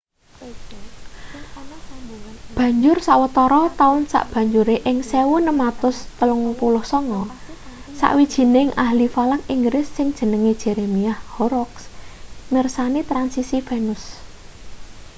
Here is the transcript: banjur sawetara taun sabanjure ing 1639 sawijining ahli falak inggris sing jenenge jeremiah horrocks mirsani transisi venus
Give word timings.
banjur 2.57 2.97
sawetara 3.07 3.61
taun 3.79 4.01
sabanjure 4.13 4.77
ing 4.89 4.97
1639 5.09 7.29
sawijining 8.01 8.69
ahli 8.85 9.05
falak 9.15 9.41
inggris 9.55 9.87
sing 9.95 10.07
jenenge 10.19 10.51
jeremiah 10.63 11.19
horrocks 11.35 11.83
mirsani 12.53 13.01
transisi 13.11 13.57
venus 13.67 14.03